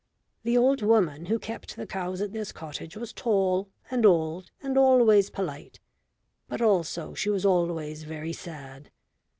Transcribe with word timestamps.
The 0.41 0.57
old 0.57 0.81
woman 0.81 1.27
who 1.27 1.37
kept 1.37 1.75
the 1.75 1.85
cows 1.85 2.21
at 2.21 2.31
this 2.31 2.51
cottage 2.51 2.97
was 2.97 3.13
tall 3.13 3.69
and 3.91 4.03
old 4.03 4.49
and 4.63 4.75
always 4.75 5.29
polite, 5.29 5.79
but 6.47 6.59
also 6.59 7.13
she 7.13 7.29
was 7.29 7.45
always 7.45 8.01
very 8.01 8.33
sad. 8.33 8.89